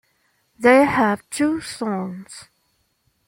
They 0.57 0.85
have 0.85 1.29
two 1.29 1.61
sons. 1.61 2.45